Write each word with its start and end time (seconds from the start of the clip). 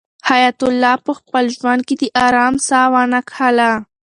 حیات 0.29 0.59
الله 0.67 0.95
په 1.05 1.11
خپل 1.19 1.43
ژوند 1.57 1.81
کې 1.87 1.95
د 2.01 2.03
آرام 2.25 2.55
ساه 2.67 2.87
ونه 2.93 3.19
کښله. 3.29 3.71